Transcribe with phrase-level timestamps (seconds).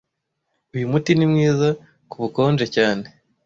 [0.75, 1.67] Uyu muti ni mwiza
[2.09, 3.05] kubukonje cyane